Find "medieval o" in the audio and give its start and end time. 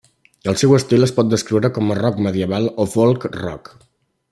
2.29-2.89